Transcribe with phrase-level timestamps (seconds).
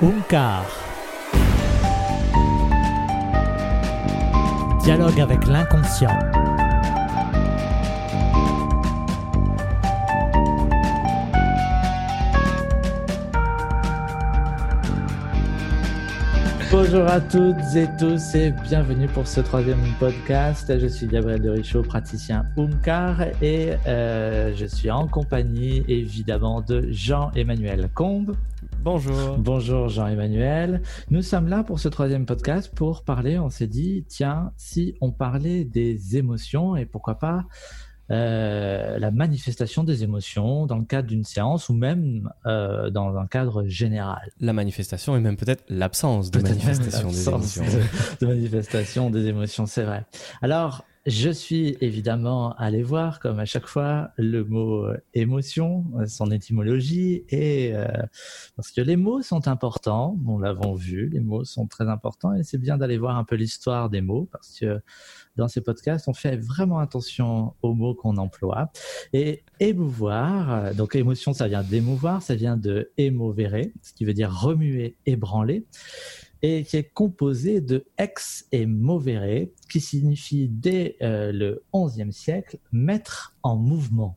[0.00, 0.64] Unkar.
[4.82, 6.08] Dialogue avec l'inconscient.
[16.70, 20.78] Bonjour à toutes et tous et bienvenue pour ce troisième podcast.
[20.78, 26.88] Je suis Gabriel de Richaud, praticien Unkar et euh, je suis en compagnie évidemment de
[26.90, 28.34] Jean-Emmanuel Combe.
[28.82, 29.38] Bonjour.
[29.38, 30.82] Bonjour Jean-Emmanuel.
[31.08, 35.12] Nous sommes là pour ce troisième podcast pour parler, on s'est dit, tiens, si on
[35.12, 37.44] parlait des émotions et pourquoi pas
[38.10, 43.28] euh, la manifestation des émotions dans le cadre d'une séance ou même euh, dans un
[43.28, 44.32] cadre général.
[44.40, 47.62] La manifestation et même peut-être l'absence de manifestation des émotions.
[48.20, 50.04] De, de manifestation des émotions, c'est vrai.
[50.42, 56.06] Alors, je suis évidemment allé voir, comme à chaque fois, le mot euh, émotion, euh,
[56.06, 57.88] son étymologie, et euh,
[58.54, 62.44] parce que les mots sont importants, nous l'avons vu, les mots sont très importants, et
[62.44, 64.80] c'est bien d'aller voir un peu l'histoire des mots, parce que
[65.34, 68.70] dans ces podcasts, on fait vraiment attention aux mots qu'on emploie.
[69.12, 74.32] Et émouvoir, donc émotion, ça vient d'émouvoir, ça vient de émovere, ce qui veut dire
[74.32, 75.66] remuer, ébranler
[76.42, 82.58] et qui est composé de ex et movere, qui signifie dès euh, le XIe siècle
[82.72, 84.16] mettre en mouvement.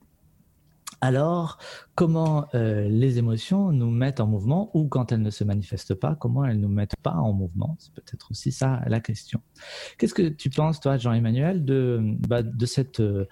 [1.06, 1.60] Alors,
[1.94, 6.16] comment euh, les émotions nous mettent en mouvement ou quand elles ne se manifestent pas,
[6.16, 7.78] comment elles nous mettent pas en mouvement?
[7.78, 9.40] C'est peut-être aussi ça la question.
[10.00, 13.28] Qu'est-ce que tu penses, toi, Jean-Emmanuel, de, bah, de cette euh,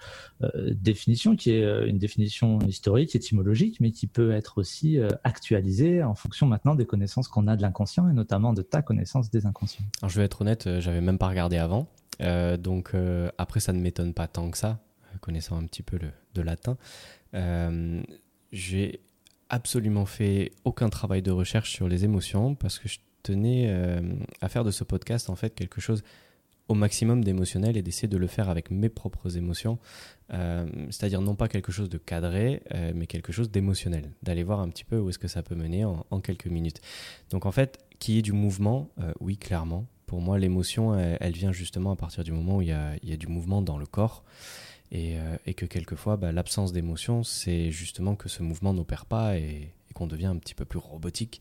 [0.70, 6.04] définition qui est euh, une définition historique, étymologique, mais qui peut être aussi euh, actualisée
[6.04, 9.46] en fonction maintenant des connaissances qu'on a de l'inconscient et notamment de ta connaissance des
[9.46, 9.84] inconscients?
[10.00, 11.88] Alors, je vais être honnête, euh, j'avais même pas regardé avant.
[12.20, 12.92] donc,
[13.36, 14.78] après, ça ne m'étonne pas tant que ça,
[15.20, 16.76] connaissant un petit peu le de latin.
[17.34, 18.02] Euh,
[18.52, 19.00] j'ai
[19.48, 24.00] absolument fait aucun travail de recherche sur les émotions parce que je tenais euh,
[24.40, 26.02] à faire de ce podcast en fait quelque chose
[26.68, 29.78] au maximum d'émotionnel et d'essayer de le faire avec mes propres émotions,
[30.32, 32.62] euh, c'est-à-dire non pas quelque chose de cadré,
[32.94, 35.84] mais quelque chose d'émotionnel, d'aller voir un petit peu où est-ce que ça peut mener
[35.84, 36.80] en, quelques minutes.
[37.28, 38.88] Donc en fait, qui est du mouvement,
[39.20, 39.84] oui clairement.
[40.06, 43.10] Pour moi, l'émotion, elle, vient justement à partir du moment où il y a, il
[43.10, 44.24] y a du mouvement dans le corps.
[44.92, 49.72] Euh, et, que quelquefois, bah, l'absence d'émotion, c'est justement que ce mouvement n'opère pas et,
[49.94, 51.40] qu'on devient un petit peu plus robotique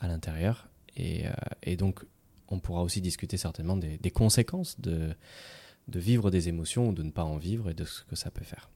[0.00, 0.68] à l'intérieur.
[0.96, 2.04] Et, euh, donc,
[2.48, 5.14] on pourra aussi discuter certainement des, conséquences de,
[5.88, 8.44] vivre des émotions ou de ne pas en vivre et de ce que ça peut
[8.44, 8.70] faire.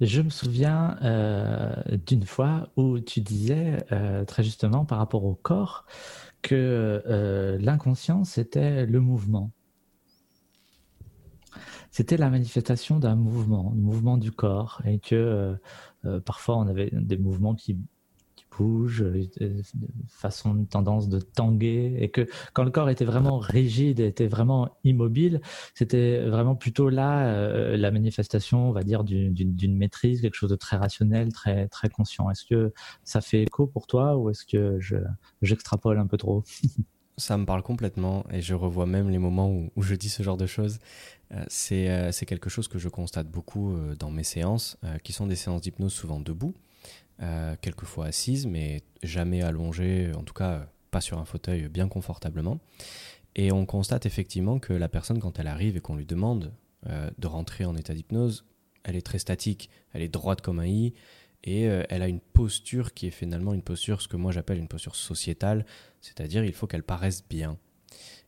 [0.00, 1.74] Je me souviens euh,
[2.06, 3.78] d'une fois où tu disais
[4.26, 5.86] très justement par rapport au corps
[6.42, 9.50] que l'inconscient c'était le mouvement
[11.94, 15.54] c'était la manifestation d'un mouvement, un mouvement du corps, et que euh,
[16.06, 17.78] euh, parfois on avait des mouvements qui,
[18.58, 19.62] bougent, euh, de
[20.08, 24.76] façon, de tendance de tanguer, et que quand le corps était vraiment rigide, était vraiment
[24.82, 25.40] immobile,
[25.74, 30.76] c'était vraiment plutôt là la manifestation, on va dire, d'une maîtrise, quelque chose de très
[30.76, 32.28] rationnel, très très conscient.
[32.28, 32.72] Est-ce que
[33.04, 34.80] ça fait écho pour toi, ou est-ce que
[35.42, 36.42] j'extrapole un peu trop?
[37.16, 40.36] Ça me parle complètement et je revois même les moments où, je dis ce genre
[40.36, 40.80] de choses.
[41.32, 45.26] Euh, euh, c'est quelque chose que je constate beaucoup euh, dans mes séances, qui sont
[45.26, 46.54] des séances d'hypnose souvent debout,
[47.60, 52.58] quelquefois assises, mais jamais allongées, en tout cas pas sur un fauteuil bien confortablement.
[53.36, 56.52] Et on constate effectivement que la personne, quand elle arrive et qu'on lui demande
[57.18, 58.44] de rentrer en état d'hypnose,
[58.82, 60.92] elle est très statique, elle est droite comme un i,
[61.44, 64.58] et euh, elle a une posture qui est finalement une posture, ce que moi j'appelle
[64.58, 65.64] une posture sociétale,
[66.00, 67.58] c'est-à-dire il faut qu'elle paraisse bien.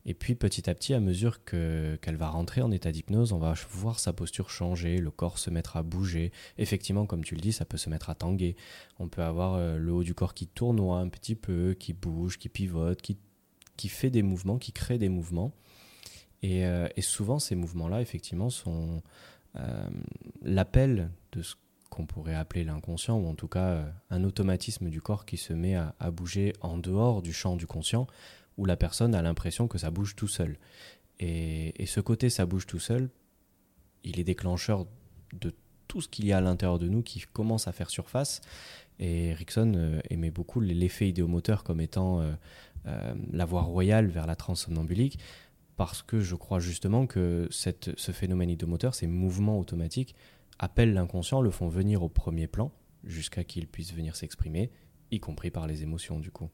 [0.04, 3.38] Et puis petit à petit, à mesure que qu'elle va rentrer en état d'hypnose, on
[3.38, 6.30] va voir sa posture changer, le corps se mettre à bouger.
[6.58, 8.54] Effectivement, comme tu le dis, ça peut se mettre à tanguer.
[9.00, 12.38] On peut avoir euh, le haut du corps qui tournoie un petit peu, qui bouge,
[12.38, 13.16] qui pivote, qui,
[13.76, 15.52] qui fait des mouvements, qui crée des mouvements.
[16.42, 19.02] Et, euh, et souvent, ces mouvements-là, effectivement, sont
[20.42, 21.54] l'appel de ce
[21.96, 25.54] qu'on pourrait appeler l'inconscient, ou en tout cas euh, un automatisme du corps qui se
[25.54, 28.06] met à, bouger en dehors du champ du conscient,
[28.58, 30.58] où la personne a l'impression que ça bouge tout seul.
[31.18, 33.08] Et, ce côté ça bouge tout seul,
[34.04, 34.86] il est déclencheur
[35.32, 35.54] de
[35.88, 38.42] tout ce qu'il y a à l'intérieur de nous qui commence à faire surface.
[38.98, 44.36] Et Rickson euh, aimait beaucoup l'effet idéomoteur comme étant euh, la voie royale vers la
[44.36, 45.18] transsomnambulique,
[45.76, 50.14] parce que je crois justement que cette, ce phénomène idéomoteur, ces mouvements automatiques,
[50.58, 52.72] appellent l'inconscient, le font venir au premier plan,
[53.04, 54.70] jusqu'à qu'il puisse venir s'exprimer,
[55.10, 56.50] y compris par les émotions du coup.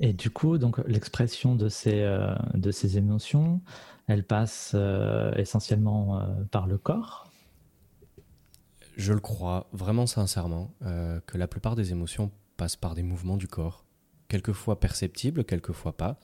[0.00, 3.60] Et du coup, donc l'expression de ces euh, de ces émotions,
[4.06, 7.30] elle passe euh, essentiellement euh, par le corps?
[8.96, 13.46] Je le crois vraiment sincèrement que la plupart des émotions passent par des mouvements du
[13.46, 13.84] corps.
[14.26, 16.18] quelquefois perceptibles, quelquefois pas.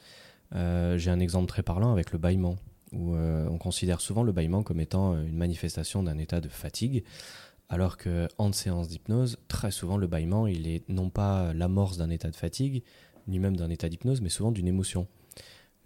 [0.52, 2.56] J'ai un exemple très parlant avec le bâillement,
[2.94, 7.04] où on considère souvent le bâillement comme étant une manifestation d'un état de fatigue,
[7.68, 12.30] alors qu'en séance d'hypnose, très souvent le bâillement, il est non pas l'amorce d'un état
[12.30, 12.82] de fatigue,
[13.26, 15.06] ni même d'un état d'hypnose, mais souvent d'une émotion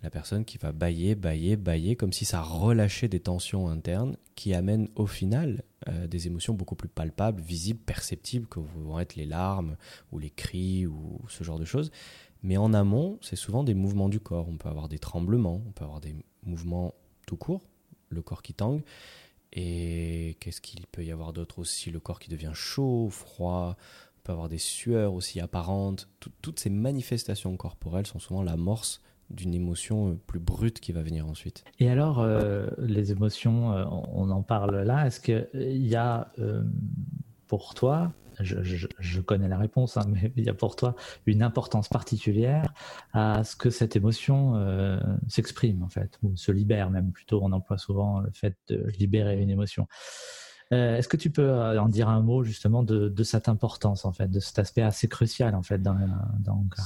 [0.03, 4.55] la personne qui va bailler, bailler, bailler, comme si ça relâchait des tensions internes qui
[4.55, 9.27] amènent au final euh, des émotions beaucoup plus palpables, visibles, perceptibles, que vont être les
[9.27, 9.77] larmes
[10.13, 11.91] ou les cris ou ce genre de choses.
[12.43, 14.49] Mais en amont, c'est souvent des mouvements du corps.
[14.49, 16.15] On peut avoir des tremblements, on peut avoir des
[16.45, 16.95] mouvements
[17.27, 17.63] tout court,
[18.11, 18.83] le corps qui tangue.
[19.53, 21.91] Et qu'est-ce qu'il peut y avoir d'autre aussi?
[21.91, 23.77] Le corps qui devient chaud, froid,
[24.19, 26.09] on peut avoir des sueurs aussi apparentes.
[26.43, 29.01] toutes ces manifestations corporelles sont souvent l'amorce
[29.31, 31.65] d'une émotion euh, plus brute qui va venir ensuite.
[31.81, 35.07] Et alors, euh, les émotions, euh, on en parle là.
[35.07, 36.33] Est-ce qu'il y a
[37.47, 40.95] pour toi, je, connais la réponse, hein, mais il y a pour toi
[41.27, 42.73] une importance particulière
[43.13, 44.55] à ce que cette émotion
[45.29, 47.41] s'exprime en fait, ou se libère même plutôt.
[47.43, 49.87] On emploie souvent le fait de libérer une émotion.
[50.75, 54.13] Euh, est-ce que tu peux euh, en dire un mot justement de, cette importance en
[54.13, 55.97] fait, de cet aspect assez crucial en fait dans,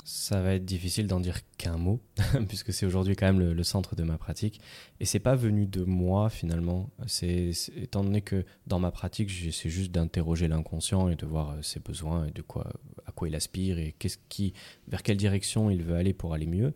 [0.04, 2.00] Ça va être difficile d'en dire qu'un mot
[2.48, 4.60] puisque c'est aujourd'hui quand même le, centre de ma pratique
[5.00, 6.90] et c'est pas venu de moi finalement.
[7.06, 11.62] C'est étant donné que dans ma pratique j'essaie juste d'interroger l'inconscient et de voir euh,
[11.62, 12.72] ses besoins et de quoi
[13.04, 14.52] à quoi il aspire et qu'est-ce qui
[14.86, 16.72] vers quelle direction il veut aller pour aller mieux.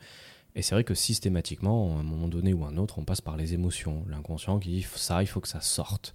[0.56, 3.36] Et c'est vrai que systématiquement, à un moment donné ou un autre, on passe par
[3.36, 4.04] les émotions.
[4.08, 6.14] L'inconscient qui dit ça, il faut que ça sorte.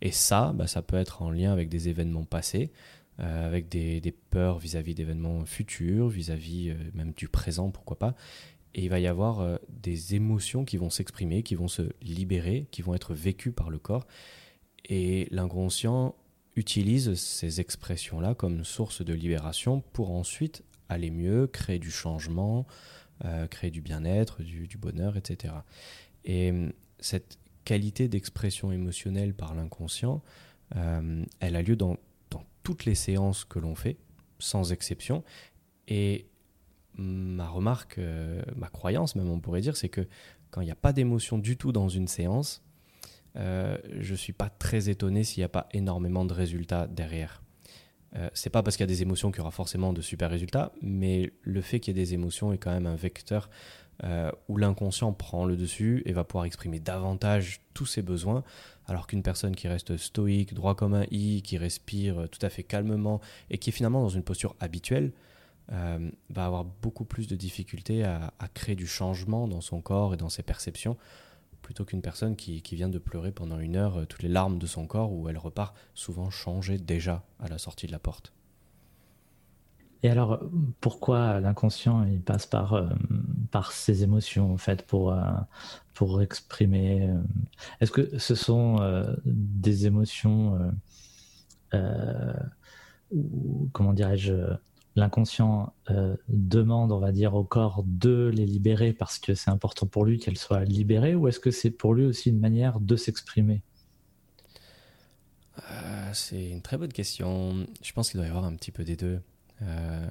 [0.00, 2.70] Et ça, bah, ça peut être en lien avec des événements passés,
[3.20, 8.14] euh, avec des, peurs vis-à-vis d'événements futurs, vis-à-vis euh, même du présent, pourquoi pas.
[8.74, 12.66] Et il va y avoir euh, des émotions qui vont s'exprimer, qui vont se libérer,
[12.72, 14.06] qui vont être vécues par le corps.
[14.84, 16.16] Et l'inconscient
[16.56, 22.66] utilise ces expressions-là comme source de libération pour ensuite aller mieux, créer du changement,
[23.50, 25.54] créer du bien-être, du, du, bonheur, etc.
[26.24, 26.52] Et
[27.00, 30.22] cette qualité d'expression émotionnelle par l'inconscient,
[30.76, 31.96] euh, elle a lieu dans,
[32.62, 33.98] toutes les séances que l'on fait,
[34.38, 35.22] sans exception.
[35.86, 36.26] Et
[36.96, 40.08] ma remarque, euh, ma croyance même on pourrait dire, c'est que
[40.50, 42.62] quand il n'y a pas d'émotion du tout dans une séance,
[43.36, 47.42] euh, je ne suis pas très étonné s'il n'y a pas énormément de résultats derrière.
[48.16, 50.30] Euh, c'est pas parce qu'il y a des émotions qu'il y aura forcément de super
[50.30, 53.50] résultats, mais le fait qu'il y ait des émotions est quand même un vecteur
[54.02, 58.42] euh, où l'inconscient prend le dessus et va pouvoir exprimer davantage tous ses besoins,
[58.86, 62.64] alors qu'une personne qui reste stoïque, droit comme un i, qui respire tout à fait
[62.64, 63.20] calmement
[63.50, 65.12] et qui est finalement dans une posture habituelle,
[65.72, 70.16] euh, va avoir beaucoup plus de difficultés à, créer du changement dans son corps et
[70.18, 70.98] dans ses perceptions,
[71.62, 74.58] plutôt qu'une personne qui, qui, vient de pleurer pendant une heure euh, toutes les larmes
[74.58, 78.34] de son corps, où elle repart souvent changée déjà à la sortie de la porte.
[80.04, 80.38] Et alors,
[80.82, 82.86] pourquoi l'inconscient passe par euh,
[83.50, 85.22] par ses émotions en fait pour euh,
[85.94, 87.14] pour exprimer euh,
[87.80, 88.76] Est-ce que ce sont
[89.24, 90.58] des émotions
[93.12, 94.34] ou comment dirais-je
[94.96, 95.72] L'inconscient
[96.28, 100.18] demande, on va dire, au corps de les libérer parce que c'est important pour lui
[100.18, 103.62] qu'elles soient libérées, ou est-ce que c'est pour lui aussi une manière de s'exprimer?
[106.12, 107.66] C'est une très bonne question.
[107.82, 109.20] Je pense qu'il doit y avoir un petit peu des deux.
[109.62, 110.08] Euh,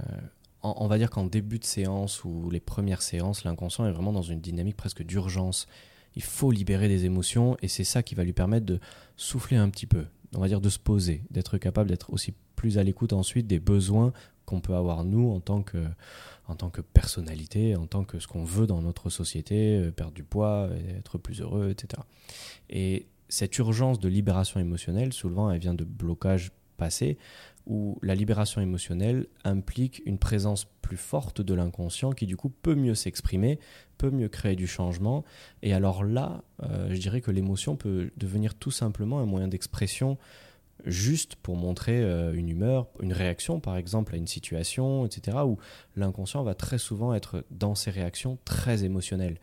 [0.61, 4.21] on, va dire qu'en début de séance ou les premières séances, l'inconscient est vraiment dans
[4.21, 5.67] une dynamique presque d'urgence.
[6.15, 8.79] Il faut libérer des émotions et c'est ça qui va lui permettre de
[9.17, 12.77] souffler un petit peu, on va dire de se poser, d'être capable d'être aussi plus
[12.77, 14.13] à l'écoute ensuite des besoins
[14.45, 15.83] qu'on peut avoir nous en tant que
[16.47, 20.13] en tant que personnalité, en tant que ce qu'on veut dans notre société, euh, perdre
[20.13, 22.01] du poids, être plus heureux, etc.
[22.69, 27.17] Et cette urgence de libération émotionnelle, souvent, elle vient de blocages passés
[27.65, 32.75] où la libération émotionnelle implique une présence plus forte de l'inconscient qui du coup peut
[32.75, 33.59] mieux s'exprimer,
[33.97, 35.23] peut mieux créer du changement.
[35.61, 40.17] Et alors là, euh, je dirais que l'émotion peut devenir tout simplement un moyen d'expression
[40.85, 45.37] juste pour montrer euh, une humeur, une réaction par exemple à une situation, etc.
[45.45, 45.57] où
[45.95, 49.39] l'inconscient va très souvent être dans ses réactions très émotionnelles.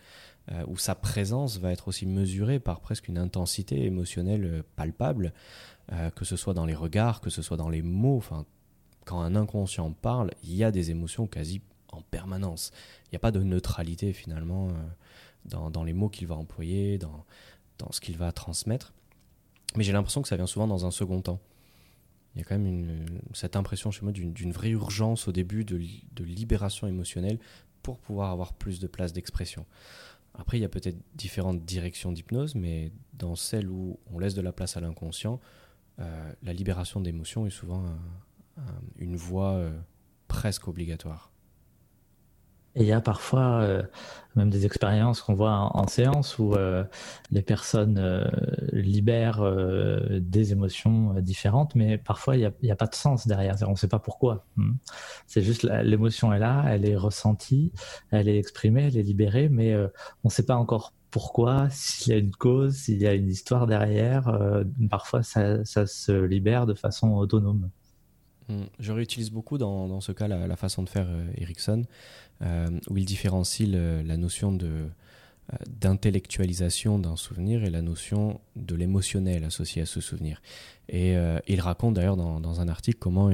[0.52, 5.32] Euh, où sa présence va être aussi mesurée par presque une intensité émotionnelle palpable.
[5.92, 8.16] Euh, que ce soit dans les regards, que ce soit dans les mots.
[8.16, 8.46] Enfin,
[9.04, 11.60] quand un inconscient parle, il y a des émotions quasi
[11.92, 12.72] en permanence.
[13.06, 14.68] Il n'y a pas de neutralité finalement
[15.44, 17.24] dans, les mots qu'il va employer, dans
[17.90, 18.92] ce qu'il va transmettre.
[19.76, 21.40] Mais j'ai l'impression que ça vient souvent dans un second temps.
[22.34, 25.80] Il y a quand même cette impression chez moi d'une vraie urgence au début de,
[26.12, 27.40] de, libération émotionnelle
[27.82, 29.66] pour pouvoir avoir plus de place d'expression.
[30.34, 34.42] Après, il y a peut-être différentes directions d'hypnose, mais dans celle où on laisse de
[34.42, 35.40] la place à l'inconscient,
[35.98, 37.84] euh, la libération d'émotions est souvent
[38.98, 39.78] une voie euh,
[40.28, 41.29] presque obligatoire.
[42.76, 43.82] Et il y a parfois euh,
[44.36, 46.84] même des expériences qu'on voit en, séance où euh,
[47.32, 48.24] les personnes euh,
[48.72, 49.42] libèrent
[50.20, 53.56] des émotions différentes, mais parfois il n'y a, pas de sens derrière.
[53.66, 54.46] On ne sait pas pourquoi.
[54.56, 54.74] Hmm.
[55.26, 57.72] C'est juste l'émotion est là, elle est ressentie,
[58.10, 59.88] elle est exprimée, elle est libérée, mais on
[60.26, 63.66] ne sait pas encore pourquoi, s'il y a une cause, s'il y a une histoire
[63.66, 64.32] derrière.
[64.88, 67.68] parfois ça, ça se libère de façon autonome.
[68.50, 68.64] Hmm.
[68.78, 71.84] Je réutilise beaucoup dans, ce cas la, façon de faire Erickson.
[72.42, 78.74] Euh, où il différencie la notion de euh, d'intellectualisation d'un souvenir et la notion de
[78.74, 80.40] l'émotionnel associé à ce souvenir.
[80.88, 83.30] Et euh, il raconte d'ailleurs dans, dans, un article comment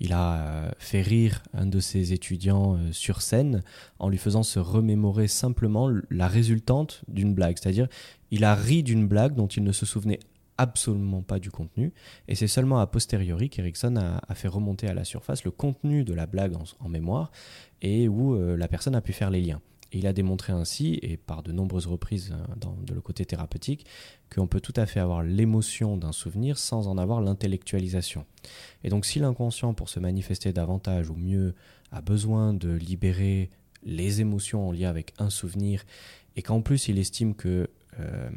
[0.00, 3.62] il a fait rire un de ses étudiants sur scène
[4.00, 7.56] en lui faisant se remémorer simplement la résultante d'une blague.
[7.56, 7.86] C'est-à-dire,
[8.32, 10.18] il a ri d'une blague dont il ne se souvenait
[10.60, 11.92] absolument pas du contenu.
[12.28, 16.12] Et c'est seulement a posteriori qu'Erickson a, fait remonter à la surface le contenu de
[16.12, 17.32] la blague en, mémoire
[17.80, 19.62] et où euh, la personne a pu faire les liens.
[19.92, 23.86] Il a démontré ainsi, et par de nombreuses reprises euh, dans, de le côté thérapeutique,
[24.32, 28.26] qu'on peut tout à fait avoir l'émotion d'un souvenir sans en avoir l'intellectualisation.
[28.84, 31.54] Et donc si l'inconscient, pour se manifester davantage ou mieux,
[31.90, 33.48] a besoin de libérer
[33.82, 35.84] les émotions en lien avec un souvenir,
[36.36, 37.68] et qu'en plus il estime que
[38.00, 38.30] euh,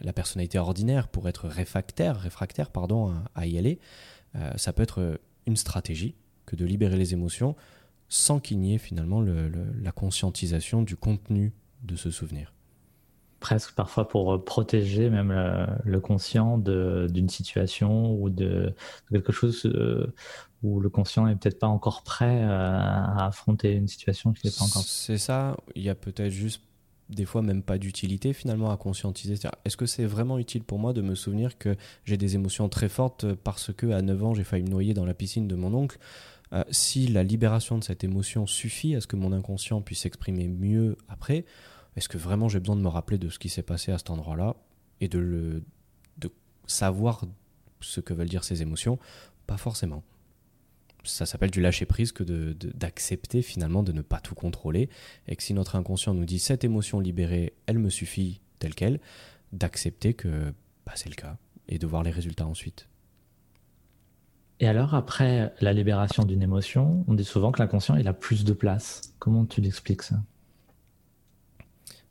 [0.00, 3.78] la personnalité ordinaire pour être réfractaire, réfractaire pardon, à, y aller,
[4.34, 7.56] euh, ça peut être une stratégie que de libérer les émotions
[8.08, 12.52] sans qu'il n'y ait finalement la conscientisation du contenu de ce souvenir.
[13.40, 15.32] Presque parfois pour protéger même
[15.84, 18.74] le, conscient d'une situation ou de,
[19.10, 20.12] quelque chose euh,
[20.62, 24.64] où le conscient est peut-être pas encore prêt à affronter une situation qui n'est pas
[24.64, 24.82] encore.
[24.82, 25.56] C'est ça.
[25.74, 26.62] Il y a peut-être juste
[27.08, 29.34] des fois même pas d'utilité finalement à conscientiser.
[29.64, 32.88] Est-ce que c'est vraiment utile pour moi de me souvenir que j'ai des émotions très
[32.88, 35.72] fortes parce que à 9 ans j'ai failli me noyer dans la piscine de mon
[35.74, 35.98] oncle?
[36.52, 40.48] Euh, Si la libération de cette émotion suffit à ce que mon inconscient puisse s'exprimer
[40.48, 41.44] mieux après,
[41.96, 44.10] est-ce que vraiment j'ai besoin de me rappeler de ce qui s'est passé à cet
[44.10, 44.56] endroit-là
[45.00, 45.62] et de, le,
[46.18, 46.30] de
[46.66, 47.24] savoir
[47.80, 48.98] ce que veulent dire ces émotions?
[49.46, 50.02] Pas forcément
[51.06, 54.88] ça s'appelle du lâcher prise que d'accepter finalement de ne pas tout contrôler
[55.28, 59.00] et que si notre inconscient nous dit cette émotion libérée, elle me suffit telle qu'elle,
[59.52, 60.52] d'accepter que
[60.84, 61.36] bah, c'est le cas
[61.68, 62.88] et de voir les résultats ensuite.
[64.58, 68.44] Et alors, après la libération d'une émotion, on dit souvent que l'inconscient, il a plus
[68.44, 69.14] de place.
[69.18, 70.16] Comment tu l'expliques ça?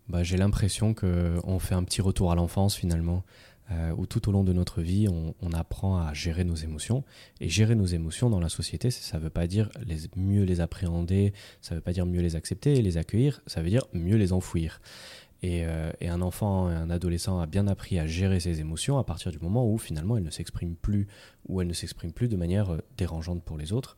[0.07, 3.23] Bah, J'ai l'impression qu'on fait un petit retour à l'enfance finalement.
[3.72, 7.03] Euh, où tout au long de notre vie, on, apprend à gérer nos émotions.
[7.41, 10.62] Et gérer nos émotions dans la société, ça ne veut pas dire les, mieux les
[10.62, 13.86] appréhender, ça ne veut pas dire mieux les accepter et les accueillir, ça veut dire
[13.93, 14.81] mieux les enfouir.
[15.41, 19.31] Et, euh, un enfant, un adolescent a bien appris à gérer ses émotions à partir
[19.31, 21.07] du moment où finalement elle ne s'exprime plus,
[21.48, 23.98] ou elle ne s'exprime plus de manière euh, dérangeante pour les autres.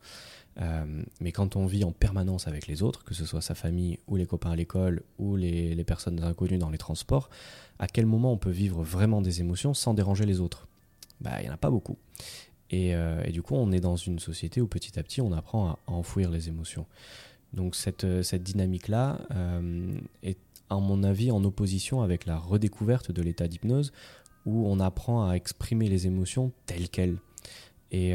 [0.60, 3.98] Euh, mais quand on vit en permanence avec les autres, que ce soit sa famille
[4.08, 7.30] ou les copains à l'école ou les, personnes inconnues dans les transports,
[7.78, 10.66] à quel moment on peut vivre vraiment des émotions sans déranger les autres?
[11.20, 11.96] Bah, il n'y en a pas beaucoup.
[12.70, 15.32] Et, euh, et, du coup, on est dans une société où petit à petit, on
[15.32, 16.86] apprend à, enfouir les émotions.
[17.54, 19.20] Donc cette, euh, cette dynamique-là
[20.22, 20.38] est,
[20.68, 23.92] à mon avis, en opposition avec la redécouverte de l'état d'hypnose,
[24.44, 27.18] où on apprend à exprimer les émotions telles quelles.
[27.90, 28.12] Et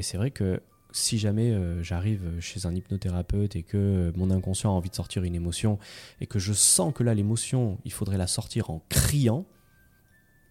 [0.00, 0.60] c'est vrai que
[0.92, 4.94] si jamais euh, j'arrive chez un hypnothérapeute et que euh, mon inconscient a envie de
[4.94, 5.78] sortir une émotion
[6.20, 9.46] et que je sens que là l'émotion, il faudrait la sortir en criant,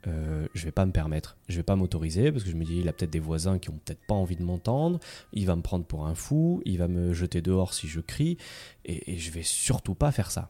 [0.07, 2.79] euh, je vais pas me permettre, je vais pas m'autoriser parce que je me dis
[2.79, 4.99] il a peut-être des voisins qui ont peut-être pas envie de m'entendre,
[5.31, 8.37] il va me prendre pour un fou, il va me jeter dehors si je crie.
[8.85, 10.49] Et, et je vais surtout pas faire ça.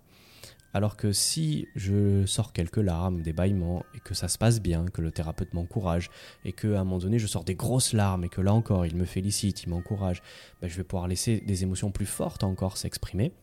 [0.74, 4.86] Alors que si je sors quelques larmes, des bâillements, et que ça se passe bien,
[4.86, 6.10] que le thérapeute m'encourage,
[6.46, 8.96] et qu'à un moment donné je sors des grosses larmes, et que là encore il
[8.96, 10.22] me félicite, il m'encourage,
[10.62, 13.34] ben, je vais pouvoir laisser des émotions plus fortes encore s'exprimer,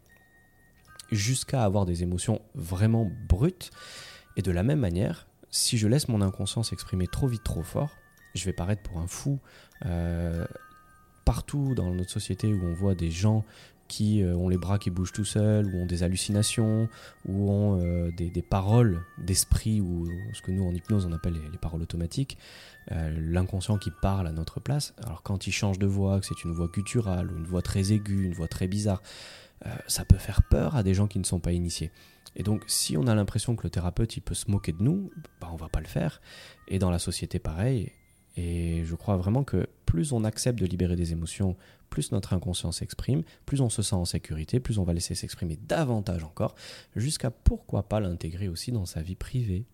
[1.12, 3.70] jusqu'à avoir des émotions vraiment brutes.
[4.36, 7.96] Et de la même manière, si je laisse mon inconscient s'exprimer trop vite, trop fort,
[8.34, 9.38] je vais paraître pour un fou.
[9.86, 10.46] Euh,
[11.28, 13.44] partout dans notre société où on voit des gens
[13.88, 16.88] qui euh, ont les bras qui bougent tout seuls, ou ont des hallucinations,
[17.26, 21.58] ou ont euh, des, paroles d'esprit, ou ce que nous en hypnose on appelle les,
[21.58, 22.38] paroles automatiques,
[22.92, 24.94] euh, l'inconscient qui parle à notre place.
[25.02, 27.92] Alors quand il change de voix, que c'est une voix gutturale, ou une voix très
[27.92, 29.02] aiguë, une voix très bizarre,
[29.88, 31.90] ça peut faire peur à des gens qui ne sont pas initiés.
[32.36, 35.10] Et donc, si on a l'impression que le thérapeute il peut se moquer de nous,
[35.40, 36.20] bah, on va pas le faire.
[36.68, 37.90] Et dans la société, pareil.
[38.38, 41.56] Et je crois vraiment que plus on accepte de libérer des émotions,
[41.90, 45.58] plus notre inconscient s'exprime, plus on se sent en sécurité, plus on va laisser s'exprimer
[45.66, 46.54] davantage encore,
[46.94, 49.64] jusqu'à pourquoi pas l'intégrer aussi dans sa vie privée.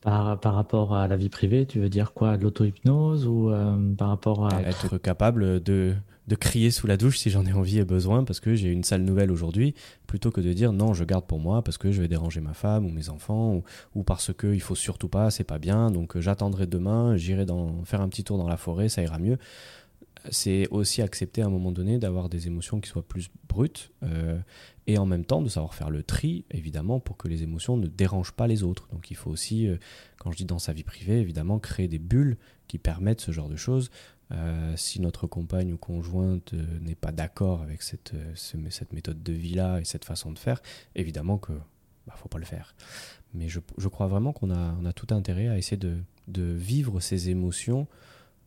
[0.00, 2.36] Par, par, rapport à la vie privée, tu veux dire quoi?
[2.36, 4.62] L'auto-hypnose ou euh, par rapport à...
[4.62, 5.96] Être capable de,
[6.30, 8.84] de crier sous la douche si j'en ai envie et besoin parce que j'ai une
[8.84, 9.74] sale nouvelle aujourd'hui,
[10.06, 12.54] plutôt que de dire non, je garde pour moi parce que je vais déranger ma
[12.54, 13.64] femme ou mes enfants ou,
[13.96, 17.46] ou parce que il faut surtout pas, c'est pas bien, donc euh, j'attendrai demain, j'irai
[17.46, 19.38] dans, faire un petit tour dans la forêt, ça ira mieux.
[20.30, 24.38] C'est aussi accepter à un moment donné d'avoir des émotions qui soient plus brutes euh,
[24.86, 27.88] et en même temps de savoir faire le tri, évidemment, pour que les émotions ne
[27.88, 28.86] dérangent pas les autres.
[28.92, 29.78] Donc il faut aussi, euh,
[30.18, 32.36] quand je dis dans sa vie privée, évidemment, créer des bulles
[32.68, 33.90] qui permettent ce genre de choses.
[34.32, 38.34] Euh, si notre compagne ou conjointe euh, n'est pas d'accord avec cette, euh,
[38.70, 40.62] cette méthode de vie-là et cette façon de faire,
[40.94, 41.52] évidemment que
[42.06, 42.76] bah, faut pas le faire.
[43.34, 45.96] Mais je, je crois vraiment qu'on a, on a tout intérêt à essayer de,
[46.28, 47.88] de vivre ces émotions,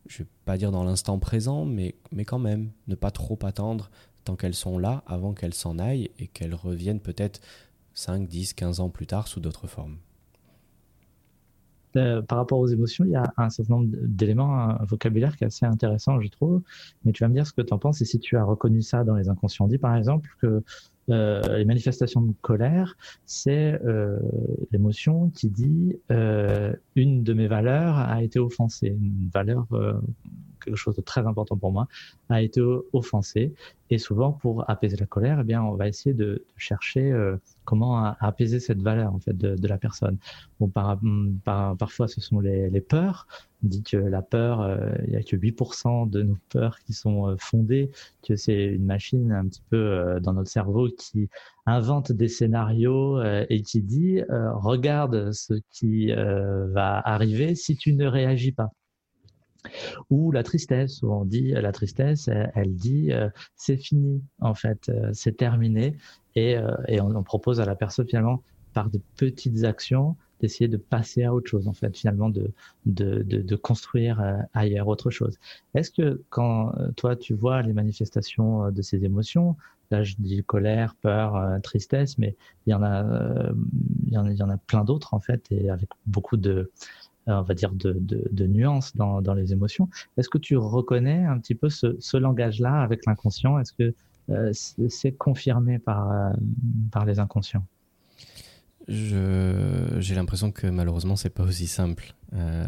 [0.06, 3.90] je vais pas dire dans l'instant présent, mais, mais quand même, ne pas trop attendre
[4.24, 7.40] tant qu'elles sont là avant qu'elles s'en aillent et qu'elles reviennent peut-être
[7.94, 9.98] 5, 10, 15 ans plus tard sous d'autres formes.
[11.96, 15.44] Euh, par rapport aux émotions, il y a un certain nombre d'éléments, un vocabulaire qui
[15.44, 16.62] est assez intéressant, je trouve.
[17.04, 18.82] Mais tu vas me dire ce que tu en penses et si tu as reconnu
[18.82, 20.62] ça dans les inconscients dits, par exemple, que
[21.10, 22.96] euh, les manifestations de colère,
[23.26, 24.18] c'est euh,
[24.72, 25.98] l'émotion qui dit
[26.96, 29.66] une de mes valeurs a été offensée, une valeur
[30.64, 31.88] quelque chose de très important pour moi,
[32.28, 32.60] a été
[32.92, 33.52] offensé.
[33.90, 38.14] Et souvent, pour apaiser la colère, eh bien, on va essayer de, chercher euh, comment
[38.18, 40.18] apaiser cette valeur en fait de, la personne.
[40.58, 40.98] Bon, par,
[41.44, 43.26] par, parfois, ce sont les, les peurs.
[43.62, 46.92] On dit que la peur, euh, il y a que 8% de nos peurs qui
[46.92, 47.90] sont euh, fondées,
[48.26, 51.28] que c'est une machine un petit peu dans notre cerveau qui
[51.66, 58.52] invente des scénarios et qui dit regarde ce qui va arriver si tu ne réagis
[58.52, 58.70] pas.
[60.10, 64.88] Ou la tristesse, où on dit la tristesse, elle, dit euh, c'est fini en fait,
[64.88, 65.96] euh, c'est terminé,
[66.34, 68.42] et, euh, et on, propose à la personne finalement
[68.72, 72.52] par des petites actions d'essayer de passer à autre chose en fait, finalement de
[72.86, 75.38] de, de, de construire ailleurs autre chose.
[75.74, 79.56] Est-ce que quand toi tu vois les manifestations de ces émotions,
[79.90, 82.36] là je dis colère, peur, tristesse, mais
[82.66, 83.52] il y en a,
[84.06, 86.36] il y en a, il y en a plein d'autres en fait, et avec beaucoup
[86.36, 86.70] de euh,
[87.26, 89.88] on va dire, de, nuances dans, les émotions.
[90.16, 93.58] Est-ce que tu reconnais un petit peu ce, langage-là avec l'inconscient?
[93.58, 93.94] Est-ce que
[94.30, 94.52] euh,
[94.88, 97.64] c'est confirmé par, euh, les inconscients?
[98.86, 102.14] J'ai l'impression que malheureusement c'est pas aussi simple.
[102.34, 102.66] Euh,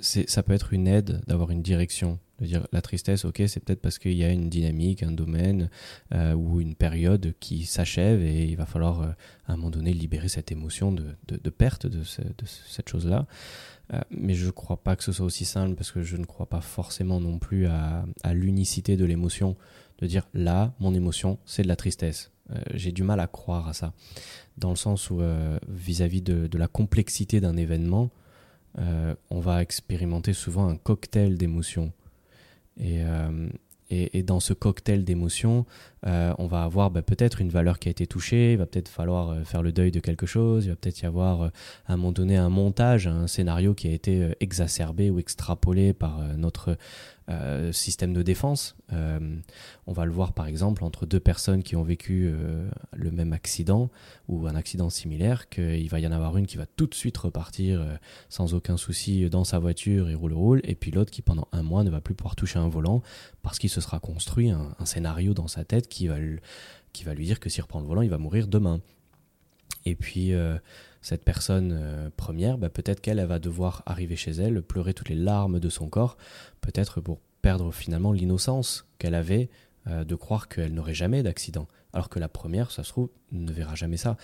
[0.00, 2.18] ça peut être une aide d'avoir une direction.
[2.40, 5.70] De dire la tristesse, ok, c'est peut-être parce qu'il y a une dynamique, un domaine
[6.14, 9.08] euh, ou une période qui s'achève et il va falloir euh,
[9.46, 13.26] à un moment donné libérer cette émotion de, de, perte de, ce, de cette chose-là.
[13.92, 16.24] Euh, mais je ne crois pas que ce soit aussi simple parce que je ne
[16.24, 19.56] crois pas forcément non plus à, l'unicité de l'émotion.
[19.98, 22.30] De dire là, mon émotion, c'est de la tristesse.
[22.72, 23.92] J'ai du mal à croire à ça.
[24.56, 25.20] Dans le sens où
[25.68, 28.10] vis-à-vis de, la complexité d'un événement,
[28.76, 31.92] on va expérimenter souvent un cocktail d'émotions.
[32.78, 33.48] Et, euh,
[33.90, 35.64] et, et, dans ce cocktail d'émotions,
[36.06, 38.88] euh, on va avoir bah, peut-être une valeur qui a été touchée, il va peut-être
[38.88, 41.50] falloir euh, faire le deuil de quelque chose, il va peut-être y avoir à
[41.94, 46.76] un moment donné un montage, un scénario qui a été exacerbé ou extrapolé par notre
[47.30, 48.74] euh, système de défense.
[48.94, 49.36] Euh,
[49.86, 53.34] on va le voir par exemple entre deux personnes qui ont vécu euh, le même
[53.34, 53.90] accident
[54.28, 57.18] ou un accident similaire, qu'il va y en avoir une qui va tout de suite
[57.18, 57.86] repartir
[58.30, 61.62] sans aucun souci dans sa voiture et roule roule, et puis l'autre qui pendant un
[61.62, 63.02] mois ne va plus pouvoir toucher un volant
[63.42, 66.40] parce qu'il se sera construit un, scénario dans sa tête qui va lui
[67.24, 68.80] dire que s'il reprend le volant, il va mourir demain.
[69.84, 70.32] Et puis
[71.00, 75.14] cette personne euh, première, bah, peut-être qu'elle va devoir arriver chez elle, pleurer toutes les
[75.14, 76.16] larmes de son corps,
[76.60, 79.48] peut-être pour perdre finalement l'innocence qu'elle avait
[79.86, 83.52] euh, de croire qu'elle n'aurait jamais d'accident, alors que la première, ça se trouve, ne
[83.52, 84.16] verra jamais ça.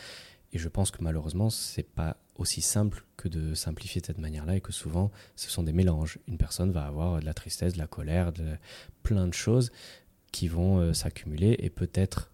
[0.52, 4.56] Et je pense que malheureusement, c'est pas aussi simple que de simplifier de cette manière-là
[4.56, 6.18] et que souvent, ce sont des mélanges.
[6.28, 8.56] Une personne va avoir de la tristesse, de la colère, de
[9.02, 9.72] plein de choses
[10.32, 12.30] qui vont euh, s'accumuler et peut-être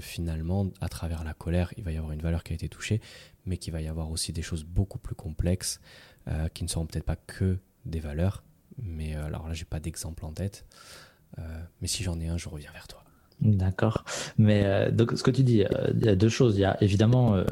[0.00, 3.00] finalement, à travers la colère, il va y avoir une valeur qui a été touchée,
[3.46, 5.80] mais qu'il va y avoir aussi des choses beaucoup plus complexes
[6.28, 8.42] euh, qui ne seront peut-être pas que des valeurs.
[8.82, 10.66] Mais euh, alors là, j'ai pas d'exemple en tête.
[11.38, 11.42] Euh,
[11.80, 13.04] mais si j'en ai un, je reviens vers toi.
[13.40, 14.04] D'accord.
[14.36, 16.58] Mais donc, ce que tu dis, il y a deux choses.
[16.58, 17.42] Il y a évidemment,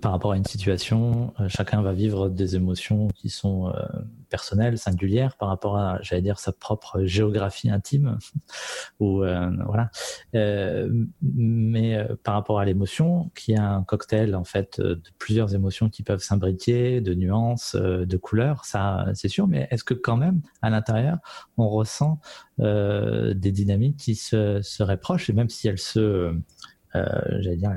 [0.00, 3.70] par rapport à une situation, chacun va vivre des émotions qui sont
[4.28, 8.18] personnelles, singulières, par rapport à, j'allais dire, sa propre géographie intime.
[9.00, 9.90] ou voilà.
[11.22, 16.02] mais par rapport à l'émotion, qui est un cocktail en fait de plusieurs émotions qui
[16.02, 19.46] peuvent s'imbriquer, de nuances, de couleurs, ça, c'est sûr.
[19.46, 21.18] Mais est-ce que quand même, à l'intérieur,
[21.56, 22.20] on ressent
[22.60, 26.32] euh, des dynamiques qui se, seraient proches, et même si elles se, euh,
[27.40, 27.72] j'allais dire,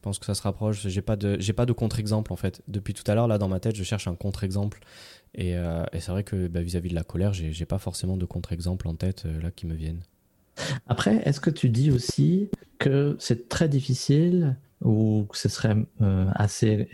[0.00, 0.86] pense que ça se rapproche.
[0.86, 2.62] J'ai pas de, j'ai pas de contre-exemple en fait.
[2.68, 4.80] Depuis tout à l'heure, là, dans ma tête, je cherche un contre-exemple.
[5.34, 8.16] Et, euh, et c'est vrai que bah, vis-à-vis de la colère, j'ai, j'ai pas forcément
[8.16, 10.02] de contre-exemple en tête euh, là qui me viennent.
[10.88, 16.26] Après, est-ce que tu dis aussi que c'est très difficile ou que ce serait euh,
[16.34, 16.88] assez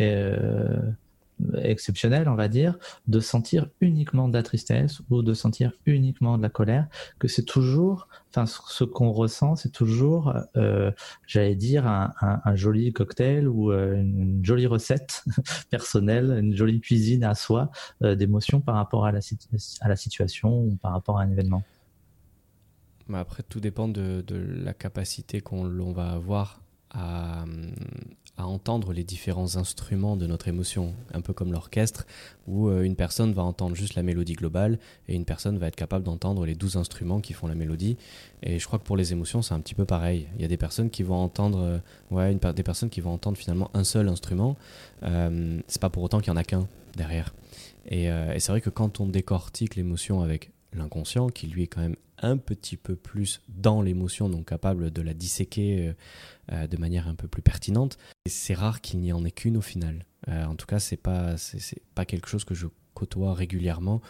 [1.63, 6.43] exceptionnel, on va dire, de sentir uniquement de la tristesse ou de sentir uniquement de
[6.43, 10.91] la colère, que c'est toujours, enfin, ce qu'on ressent, c'est toujours, euh,
[11.27, 12.11] j'allais dire, un,
[12.55, 15.25] joli cocktail ou euh, une jolie recette
[15.71, 17.71] personnelle, une jolie cuisine à soi
[18.03, 19.21] euh, d'émotions par rapport à la,
[19.97, 21.63] situation ou par rapport à un événement.
[23.09, 26.61] Mais après, tout dépend de, de la capacité qu'on va avoir
[26.97, 27.45] à,
[28.39, 32.07] entendre les différents instruments de notre émotion, un peu comme l'orchestre,
[32.47, 34.79] où euh, une personne va entendre juste la mélodie globale
[35.09, 37.97] et une personne va être capable d'entendre les douze instruments qui font la mélodie.
[38.43, 40.29] Et je crois que pour les émotions, c'est un petit peu pareil.
[40.37, 41.79] Il y a des personnes qui vont entendre, euh,
[42.11, 44.57] ouais, des personnes qui vont entendre finalement un seul instrument.
[45.03, 47.35] Euh, c'est pas pour autant qu'il y en a qu'un derrière.
[47.89, 51.81] Et, et c'est vrai que quand on décortique l'émotion avec l'inconscient, qui lui est quand
[51.81, 55.95] même un petit peu plus dans l'émotion, donc capable de la disséquer
[56.53, 57.99] euh, de manière un peu plus pertinente.
[58.27, 60.07] C'est rare qu'il n'y en ait qu'une au final.
[60.29, 61.37] Euh, en tout cas, c'est pas
[61.95, 64.01] pas quelque chose que je côtoie régulièrement,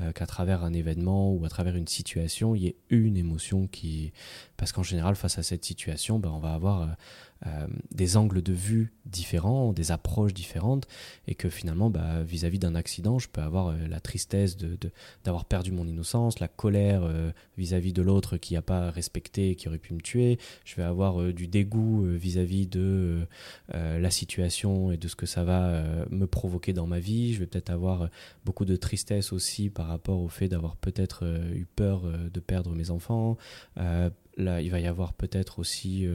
[0.00, 3.66] euh, qu'à travers un événement ou à travers une situation, il y ait une émotion
[3.66, 4.12] qui...
[4.56, 6.96] Parce qu'en général, face à cette situation, ben, on va avoir
[7.44, 10.88] euh, des angles de vue différents, des approches différentes,
[11.28, 15.48] et que finalement, bah, vis-à-vis d'un accident, je peux avoir euh, la tristesse d'avoir de,
[15.48, 19.78] perdu mon innocence, la colère euh, vis-à-vis de l'autre qui n'a pas respecté, qui aurait
[19.78, 23.26] pu me tuer, je vais avoir du dégoût vis-à-vis de
[23.72, 27.46] la situation et de ce que ça va me provoquer dans ma vie, je vais
[27.46, 28.08] peut-être avoir
[28.46, 32.90] beaucoup de tristesse aussi par rapport au fait d'avoir peut-être eu peur de perdre mes
[32.90, 33.36] enfants,
[33.76, 36.08] là, il va y avoir peut-être aussi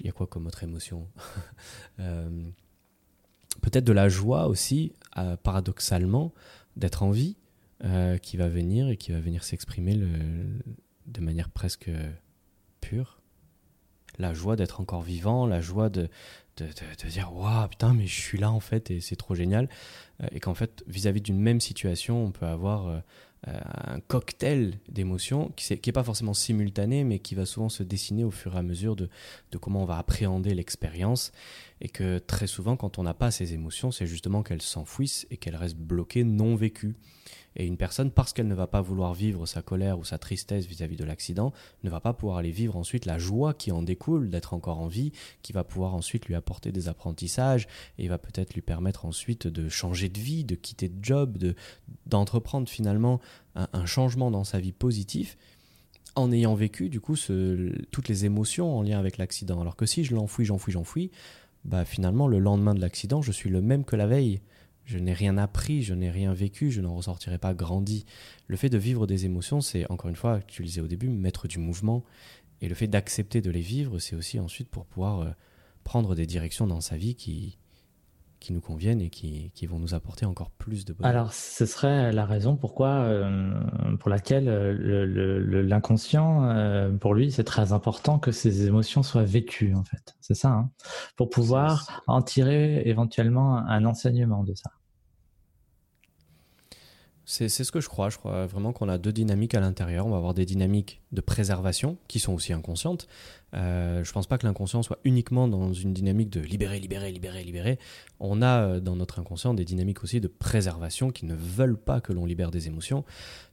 [0.00, 1.08] il y a quoi comme autre émotion
[2.00, 2.50] euh,
[3.62, 6.34] Peut-être de la joie aussi, euh, paradoxalement,
[6.76, 7.36] d'être en vie,
[7.84, 9.96] euh, qui va venir et qui va venir s'exprimer
[11.06, 11.90] de manière presque
[12.80, 13.22] pure.
[14.18, 16.08] La joie d'être encore vivant, la joie de,
[16.56, 19.68] de, de, dire waouh putain mais je suis là en fait et c'est trop génial.
[20.32, 22.98] Et qu'en fait vis-à-vis d'une même situation on peut avoir euh,
[23.46, 28.30] un cocktail d'émotions qui n'est pas forcément simultané, mais qui va souvent se dessiner au
[28.30, 29.08] fur et à mesure de,
[29.60, 31.32] comment on va appréhender l'expérience.
[31.80, 35.36] Et que très souvent, quand on n'a pas ces émotions, c'est justement qu'elles s'enfouissent et
[35.36, 36.96] qu'elles restent bloquées, non vécues.
[37.56, 40.66] Et une personne, parce qu'elle ne va pas vouloir vivre sa colère ou sa tristesse
[40.66, 41.52] vis-à-vis de l'accident,
[41.84, 44.88] ne va pas pouvoir aller vivre ensuite la joie qui en découle d'être encore en
[44.88, 47.66] vie, qui va pouvoir ensuite lui apporter des apprentissages
[47.98, 51.54] et va peut-être lui permettre ensuite de changer de vie, de quitter de job, de
[52.04, 53.20] d'entreprendre finalement
[53.54, 55.38] un, changement dans sa vie positif
[56.14, 57.16] en ayant vécu du coup
[57.90, 59.60] toutes les émotions en lien avec l'accident.
[59.60, 61.10] Alors que si je l'enfouis, j'enfouis, j'enfouis,
[61.64, 64.40] bah finalement le lendemain de l'accident, je suis le même que la veille
[64.86, 68.06] je n'ai rien appris, je n'ai rien vécu, je n'en ressortirai pas grandi.
[68.46, 71.08] Le fait de vivre des émotions, c'est encore une fois, tu le disais au début,
[71.08, 72.04] mettre du mouvement.
[72.60, 75.30] Et le fait d'accepter de les vivre, c'est aussi ensuite pour pouvoir euh,
[75.82, 77.58] prendre des directions dans sa vie qui,
[78.40, 81.10] qui nous conviennent et qui, qui, vont nous apporter encore plus de bonheur.
[81.10, 87.72] Alors, ce serait la raison pourquoi, euh, pour laquelle euh, l'inconscient, pour lui, c'est très
[87.72, 90.16] important que ces émotions soient vécues, en fait.
[90.20, 90.70] C'est ça, hein
[91.16, 94.70] pour pouvoir en tirer éventuellement un enseignement de ça.
[97.28, 98.08] C'est ce que je crois.
[98.08, 100.06] Je crois vraiment qu'on a deux dynamiques à l'intérieur.
[100.06, 103.08] On va avoir des dynamiques de préservation qui sont aussi inconscientes.
[103.54, 107.10] Euh, je ne pense pas que l'inconscient soit uniquement dans une dynamique de libérer, libérer,
[107.10, 107.78] libérer, libérer.
[108.20, 112.00] On a euh, dans notre inconscient des dynamiques aussi de préservation qui ne veulent pas
[112.00, 113.04] que l'on libère des émotions.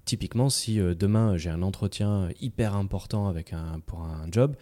[0.05, 4.55] Typiquement, si euh, demain j'ai un entretien hyper important avec un, pour un job,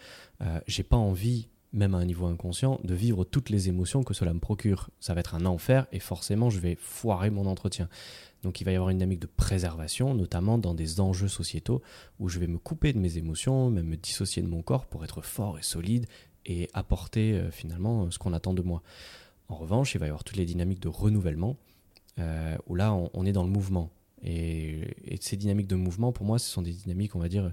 [0.66, 4.34] j'ai pas envie même à un niveau inconscient, de vivre toutes les émotions que cela
[4.34, 4.90] me procure.
[5.00, 7.88] Ça va être un enfer et forcément je vais foirer mon entretien.
[8.42, 11.80] Donc il va y avoir une dynamique de préservation, notamment dans des enjeux sociétaux
[12.18, 15.04] où je vais me couper de mes émotions, même me dissocier de mon corps pour
[15.04, 16.06] être fort et solide
[16.44, 18.82] et apporter euh, finalement ce qu'on attend de moi.
[19.48, 21.56] En revanche, il va y avoir toutes les dynamiques de renouvellement
[22.18, 23.90] euh, où là on, est dans le mouvement.
[24.24, 27.52] Et, ces dynamiques de mouvement, pour moi, ce sont des dynamiques, on va dire,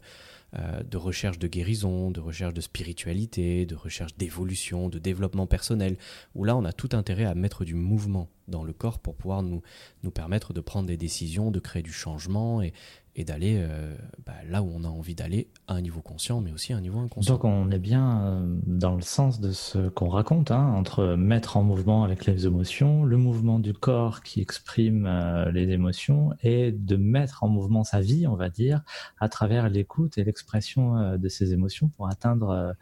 [0.57, 5.97] euh, de recherche de guérison, de recherche de spiritualité, de recherche d'évolution, de développement personnel,
[6.33, 9.43] où là on a tout intérêt à mettre du mouvement dans le corps pour pouvoir
[9.43, 9.61] nous,
[10.01, 12.73] nous permettre de prendre des décisions, de créer du changement et,
[13.19, 13.93] et d'aller euh,
[14.25, 16.81] bah, là où on a envie d'aller à un niveau conscient, mais aussi à un
[16.81, 17.33] niveau inconscient.
[17.33, 21.57] Donc on est bien euh, dans le sens de ce qu'on raconte, hein, entre mettre
[21.57, 25.07] en mouvement avec les émotions, le mouvement du corps qui exprime
[25.53, 28.81] les émotions, et de mettre en mouvement sa vie, on va dire,
[29.19, 32.73] à travers l'écoute et l'expression euh, de ces émotions pour atteindre euh,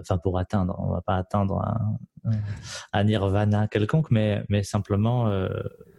[0.00, 1.62] enfin pour atteindre, on va pas atteindre
[2.92, 5.30] un, nirvana quelconque, mais mais simplement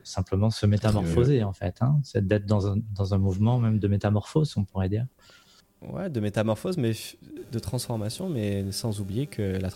[0.04, 1.78] simplement se métamorphoser en fait.
[1.82, 2.00] Hein.
[2.04, 5.06] C'est d'être dans un, dans un mouvement même de métamorphose, on pourrait dire.
[5.82, 6.92] Ouais, de métamorphose, mais
[7.52, 9.70] de transformation, mais sans oublier que la,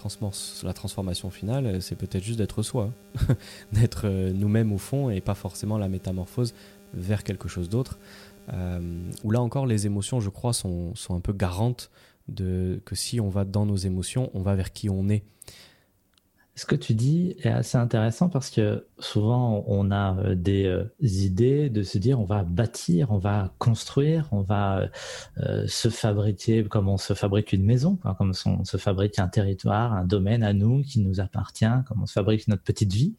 [0.64, 2.92] la transformation finale, c'est peut-être juste d'être soi,
[3.72, 6.54] d'être euh, nous-mêmes au fond et pas forcément la métamorphose
[6.94, 8.00] vers quelque chose d'autre.
[8.52, 11.90] Euh, où là encore, les émotions, je crois, sont, sont un peu garantes
[12.28, 15.24] de que si on va dans nos émotions, on va vers qui on est.
[16.56, 20.84] Ce que tu dis est assez intéressant parce que souvent on a euh, des euh,
[21.02, 24.88] idées de se dire on va bâtir, on va construire, on va
[25.40, 29.94] euh, se fabriquer comme on se fabrique une maison, comme on se fabrique un territoire,
[29.94, 33.16] un domaine à nous qui nous appartient, comme on se fabrique notre petite vie.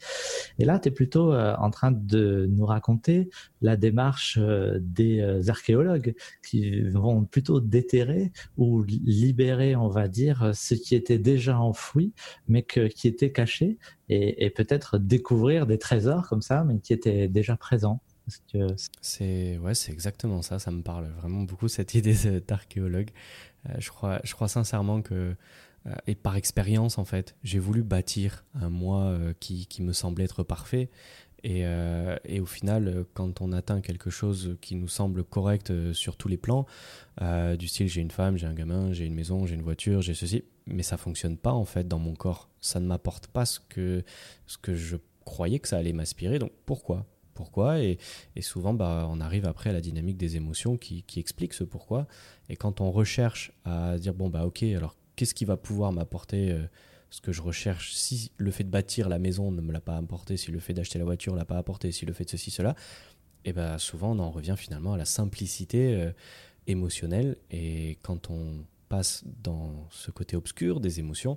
[0.60, 3.30] Et là, tu es plutôt en train de nous raconter
[3.62, 4.38] la démarche
[4.80, 6.14] des archéologues
[6.46, 12.12] qui vont plutôt déterrer ou libérer, on va dire, ce qui était déjà enfoui,
[12.46, 17.56] mais qui était caché et, peut-être découvrir des trésors comme ça, mais qui étaient déjà
[17.56, 18.00] présents.
[19.02, 20.58] C'est ouais, c'est exactement ça.
[20.58, 23.10] Ça me parle vraiment beaucoup cette idée d'archéologue.
[23.68, 25.36] Euh, je crois, je crois sincèrement que
[25.86, 29.92] euh, et par expérience en fait, j'ai voulu bâtir un moi euh, qui, qui, me
[29.92, 30.88] semblait être parfait.
[31.44, 31.62] Et,
[32.24, 36.38] et, au final, quand on atteint quelque chose qui nous semble correct sur tous les
[36.38, 36.64] plans,
[37.20, 40.14] du style j'ai une femme, j'ai un gamin, j'ai une maison, j'ai une voiture, j'ai
[40.14, 42.48] ceci, mais ça fonctionne pas en fait dans mon corps.
[42.62, 44.02] Ça ne m'apporte pas ce que,
[44.46, 46.38] ce que je croyais que ça allait m'aspirer.
[46.38, 47.06] Donc pourquoi?
[47.34, 47.80] Pourquoi?
[47.80, 47.98] Et,
[48.40, 52.06] souvent, bah, on arrive après à la dynamique des émotions qui, qui explique ce pourquoi.
[52.48, 56.52] Et quand on recherche à dire bon bah ok, alors qu'est-ce qui va pouvoir m'apporter
[56.52, 56.64] euh,
[57.14, 59.96] ce que je recherche Si le fait de bâtir la maison ne me l'a pas
[59.96, 62.30] apporté, si le fait d'acheter la voiture ne l'a pas apporté, si le fait de
[62.30, 62.74] ceci cela,
[63.44, 66.12] et ben souvent on en revient finalement à la simplicité euh,
[66.66, 67.36] émotionnelle.
[67.50, 68.64] Et quand on
[69.42, 71.36] dans ce côté obscur des émotions,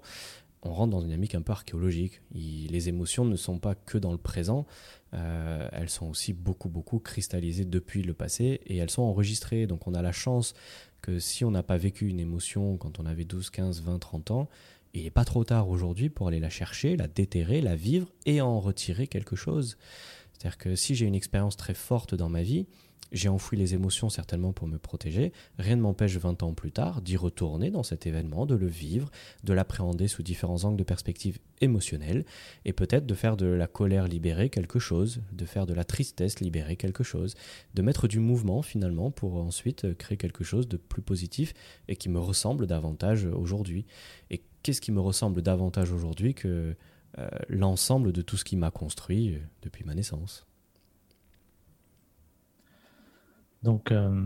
[0.64, 2.22] on rentre dans une dynamique un peu archéologique.
[2.34, 4.66] les émotions ne sont pas que dans le présent,
[5.14, 9.68] euh, elles sont aussi beaucoup, beaucoup cristallisées depuis le passé et elles sont enregistrées.
[9.68, 10.54] Donc on a la chance
[11.08, 14.32] que si on n'a pas vécu une émotion quand on avait 12, 15, 20, 30
[14.32, 14.50] ans,
[14.94, 18.42] il n'est pas trop tard aujourd'hui pour aller la chercher, la déterrer, la vivre et
[18.42, 19.78] en retirer quelque chose.
[20.34, 22.68] C'est-à-dire que si j'ai une expérience très forte dans ma vie,
[23.12, 25.32] j'ai enfoui les émotions certainement pour me protéger.
[25.58, 29.10] Rien ne m'empêche 20 ans plus tard d'y retourner dans cet événement, de le vivre,
[29.44, 32.26] de l'appréhender sous différents angles de perspective émotionnelle
[32.66, 36.40] et peut-être de faire de la colère libérer quelque chose, de faire de la tristesse
[36.40, 37.36] libérer quelque chose,
[37.74, 41.54] de mettre du mouvement finalement pour ensuite créer quelque chose de plus positif
[41.88, 43.86] et qui me ressemble davantage aujourd'hui.
[44.30, 46.76] Et qu'est-ce qui me ressemble davantage aujourd'hui que
[47.18, 50.47] euh, l'ensemble de tout ce qui m'a construit euh, depuis ma naissance?
[53.64, 54.24] Donc, euh,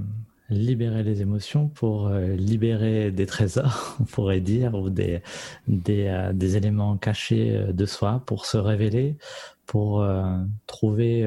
[0.49, 5.21] libérer les émotions pour euh, libérer des trésors, on pourrait dire, ou des,
[5.67, 9.17] des, euh, éléments cachés de soi, pour se révéler,
[9.65, 10.05] pour
[10.67, 11.25] trouver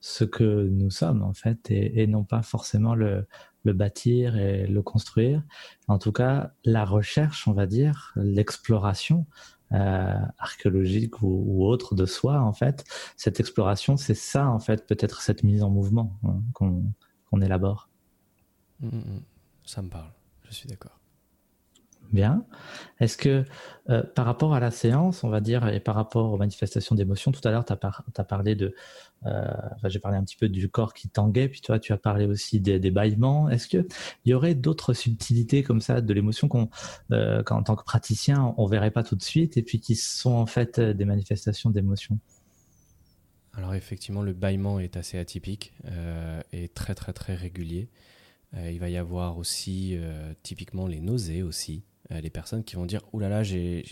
[0.00, 3.26] ce que nous sommes, en fait, et, non pas forcément le,
[3.64, 5.42] bâtir et le construire.
[5.88, 9.24] En tout cas, la recherche, on va dire, l'exploration,
[9.70, 12.84] archéologique ou, ou, autre de soi en fait
[13.16, 16.84] cette exploration c'est ça en fait peut-être cette mise en mouvement hein, qu'on
[17.30, 17.88] qu'on élabore.
[18.80, 19.22] Mm, mm, mm.
[19.64, 20.12] ça me parle,
[20.44, 20.98] je suis d'accord.
[22.12, 22.44] Bien.
[23.00, 23.44] Est-ce que
[23.90, 27.32] euh, par rapport à la séance, on va dire, et par rapport aux manifestations d'émotions,
[27.32, 28.74] tout à l'heure, tu as, parlé de.
[29.26, 29.44] Euh,
[29.84, 32.60] j'ai parlé un petit peu du corps qui tanguait, puis toi, tu as parlé aussi
[32.60, 33.48] des, des bâillements.
[33.48, 33.86] Est-ce qu'il
[34.24, 36.48] y aurait d'autres subtilités comme ça de l'émotion
[37.10, 40.32] euh, qu'en tant que praticien, on verrait pas tout de suite, et puis qui sont
[40.32, 42.18] en fait des manifestations d'émotions
[43.56, 47.88] alors effectivement, le bâillement est assez atypique euh, et très très très régulier.
[48.54, 51.82] Euh, il va y avoir aussi euh, typiquement les nausées aussi.
[52.10, 53.84] les personnes qui vont dire «Ouh là là, j'ai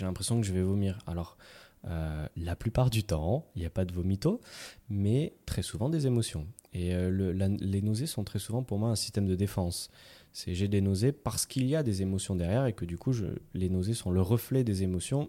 [0.00, 0.98] l'impression que je vais vomir».
[1.06, 1.36] Alors
[1.84, 4.40] la plupart du temps, il n'y a pas de vomito,
[4.88, 6.46] mais très souvent des émotions.
[6.72, 9.90] Et les nausées sont très souvent pour moi un système de défense.
[10.32, 13.12] C'est j'ai des nausées parce qu'il y a des émotions derrière et que du coup,
[13.54, 15.28] les nausées sont le reflet des émotions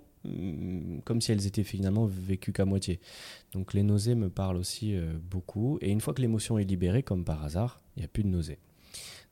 [1.05, 2.99] comme si elles étaient finalement vécues qu'à moitié.
[3.53, 5.77] Donc les nausées me parlent aussi euh, beaucoup.
[5.81, 8.29] Et une fois que l'émotion est libérée, comme par hasard, il n'y a plus de
[8.29, 8.59] nausées.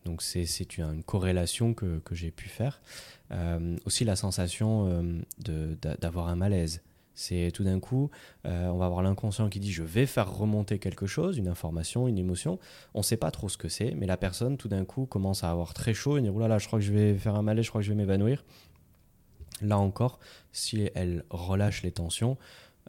[0.05, 2.81] Donc c'est une corrélation que, j'ai pu faire.
[3.31, 4.87] Euh, aussi la sensation
[5.49, 6.81] euh, d'avoir un malaise.
[7.13, 8.11] C'est tout d'un coup,
[8.45, 12.19] on va avoir l'inconscient qui dit je vais faire remonter quelque chose, une information, une
[12.19, 12.59] émotion.
[12.93, 15.43] On ne sait pas trop ce que c'est, mais la personne tout d'un coup commence
[15.43, 17.33] à avoir très chaud et dire oh là là, je crois que je vais faire
[17.33, 18.45] un malaise, je crois que je vais m'évanouir.
[19.61, 20.19] Là encore,
[20.51, 22.37] si elle relâche les tensions,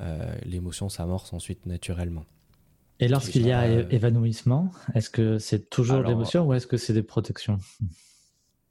[0.00, 2.24] euh, l'émotion s'amorce ensuite naturellement.
[3.00, 7.02] Et lorsqu'il y a évanouissement, est-ce que c'est toujours l'émotion ou est-ce que c'est des
[7.02, 7.58] protections?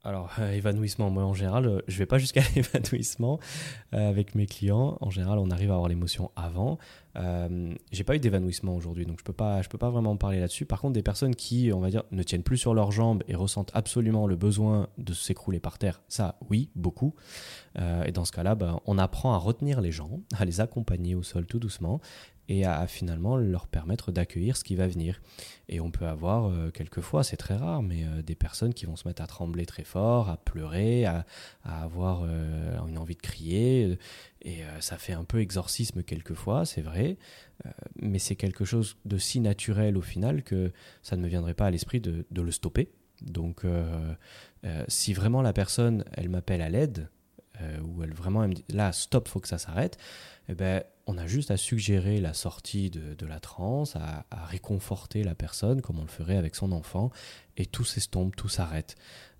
[0.04, 3.38] Alors, euh, évanouissement, moi en général, euh, je vais pas jusqu'à l'évanouissement
[3.94, 4.96] euh, avec mes clients.
[5.00, 6.78] En général, on arrive à avoir l'émotion avant.
[7.16, 10.66] Euh, j'ai pas eu d'évanouissement aujourd'hui, donc je peux peux pas vraiment parler là-dessus.
[10.66, 13.34] Par contre, des personnes qui, on va dire, ne tiennent plus sur leurs jambes et
[13.34, 17.14] ressentent absolument le besoin de s'écrouler par terre, ça, oui, beaucoup.
[17.76, 21.22] et dans ce cas-là, ben, on apprend à retenir les gens, à les accompagner au
[21.22, 22.00] sol tout doucement
[22.48, 25.20] et à, finalement leur permettre d'accueillir ce qui va venir.
[25.68, 28.96] Et on peut avoir euh, quelquefois, c'est très rare, mais euh, des personnes qui vont
[28.96, 31.26] se mettre à trembler très fort, à pleurer, à,
[31.64, 33.98] avoir euh, une envie de crier.
[34.42, 37.18] Et ça fait un peu exorcisme quelquefois, c'est vrai,
[37.96, 41.66] mais c'est quelque chose de si naturel au final que ça ne me viendrait pas
[41.66, 42.88] à l'esprit de, le stopper.
[43.20, 43.66] Donc
[44.86, 47.08] si vraiment la personne, elle m'appelle à l'aide,
[47.82, 49.98] ou elle vraiment elle me dit là, stop, faut que ça s'arrête,
[50.48, 55.34] eh ben, on a juste à suggérer la sortie de, la transe, à, réconforter la
[55.34, 57.10] personne comme on le ferait avec son enfant,
[57.56, 58.94] et tout s'estompe, tout s'arrête.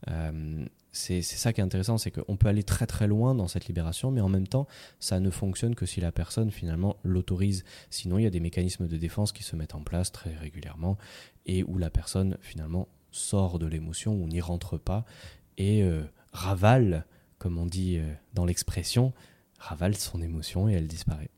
[0.09, 3.67] Euh, c'est ça qui est intéressant, c'est qu'on peut aller très très loin dans cette
[3.67, 4.67] libération, mais en même temps,
[4.99, 7.65] ça ne fonctionne que si la personne finalement l'autorise.
[7.91, 10.97] Sinon, il y a des mécanismes de défense qui se mettent en place très régulièrement,
[11.45, 15.05] et où la personne finalement sort de l'émotion ou n'y rentre pas,
[15.59, 16.03] et euh,
[16.33, 17.05] ravale,
[17.39, 19.13] comme on dit euh, dans l'expression,
[19.59, 21.31] ravale son émotion et elle disparaît.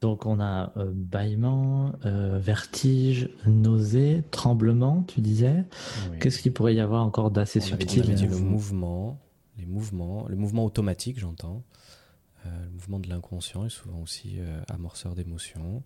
[0.00, 5.64] Donc on a euh, bâillement, euh, vertige, nausée, tremblement, tu disais.
[6.20, 9.20] Qu'est-ce qu'il pourrait y avoir encore d'assez subtil Le mouvement,
[9.58, 11.62] les mouvements, le mouvement automatique, j'entends.
[12.46, 15.82] Euh, le mouvement de l'inconscient est souvent aussi amorceur d'émotions.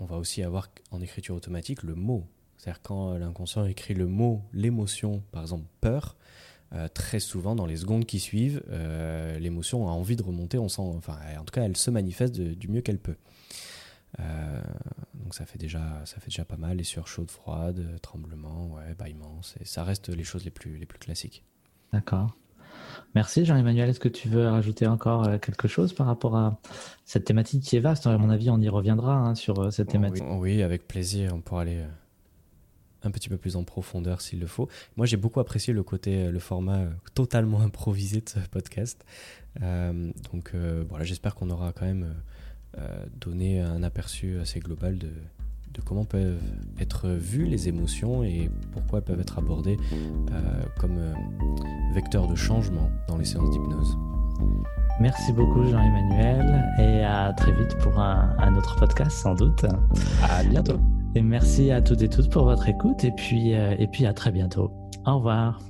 [0.00, 2.26] on va aussi avoir en écriture automatique le mot.
[2.58, 6.16] C'est-à-dire quand l'inconscient écrit le mot, l'émotion, par exemple peur,
[6.74, 10.58] euh, très souvent, dans les secondes qui suivent, euh, l'émotion a envie de remonter.
[10.58, 13.16] On sent, enfin, en tout cas, elle se manifeste du mieux qu'elle peut.
[14.20, 14.60] Euh,
[15.14, 16.76] donc ça fait déjà, ça fait déjà pas mal.
[16.76, 19.40] Les sueurs chaudes, froides, tremblements, ouais, bâillements.
[19.62, 21.44] Ça reste les choses les plus, les plus classiques.
[21.92, 22.36] D'accord.
[23.14, 23.88] Merci Jean-Emmanuel.
[23.88, 26.58] Est-ce que tu veux rajouter encore quelque chose par rapport à
[27.04, 28.06] cette thématique qui est vaste?
[28.06, 30.24] À mon avis, on y reviendra hein, sur cette thématique.
[30.28, 31.34] oui, avec plaisir.
[31.34, 31.82] On pourra aller
[33.02, 34.68] un petit peu plus en profondeur s'il le faut.
[34.96, 39.04] Moi, j'ai beaucoup apprécié le côté, euh, le format euh, totalement improvisé de ce podcast.
[39.62, 40.54] Euh, donc
[40.88, 42.14] voilà, j'espère qu'on aura quand même
[43.20, 46.38] donné un aperçu assez global de, de, comment peuvent
[46.78, 49.78] être vues les émotions et pourquoi elles peuvent être abordées
[50.78, 51.00] comme
[51.94, 53.96] vecteur de changement dans les séances d'hypnose.
[55.00, 59.64] Merci beaucoup Jean-Emmanuel et à très vite pour un, un autre podcast sans doute.
[60.22, 60.78] À bientôt.
[61.14, 64.12] Et merci à toutes et tous pour votre écoute et puis, euh, et puis à
[64.12, 64.70] très bientôt.
[65.06, 65.60] Au revoir.